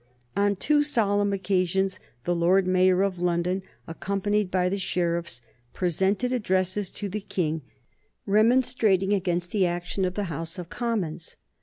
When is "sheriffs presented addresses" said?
4.79-6.89